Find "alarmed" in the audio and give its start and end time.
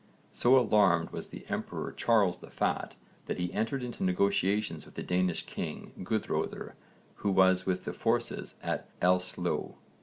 0.59-1.11